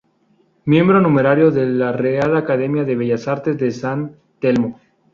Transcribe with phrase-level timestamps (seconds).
[0.65, 4.79] Miembro numerario de la Real Academia de Bellas Artes de San Telmo.